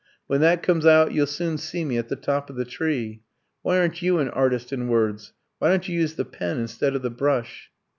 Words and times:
When 0.25 0.41
that 0.41 0.63
comes 0.63 0.83
out 0.83 1.11
you'll 1.11 1.27
soon 1.27 1.59
see 1.59 1.85
me 1.85 1.95
at 1.99 2.09
the 2.09 2.15
top 2.15 2.49
of 2.49 2.55
the 2.55 2.65
tree. 2.65 3.21
Why 3.61 3.77
aren't 3.77 4.01
you 4.01 4.17
an 4.17 4.29
artist 4.29 4.73
in 4.73 4.87
words? 4.87 5.33
Why 5.59 5.69
don't 5.69 5.87
you 5.87 5.95
use 5.99 6.15
the 6.15 6.25
pen 6.25 6.57
instead 6.57 6.95
of 6.95 7.03
the 7.03 7.11
brush?" 7.11 7.69